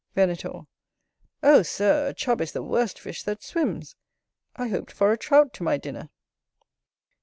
Venator. 0.15 0.61
Oh, 1.43 1.61
Sir! 1.61 2.07
a 2.07 2.13
Chub 2.15 2.41
is 2.41 2.53
the 2.53 2.63
worst 2.63 2.99
fish 2.99 3.21
that 3.21 3.43
swims; 3.43 3.95
I 4.55 4.67
hoped 4.67 4.91
for 4.91 5.11
a 5.11 5.15
Trout 5.17 5.53
to 5.53 5.63
my 5.63 5.77
dinner. 5.77 6.09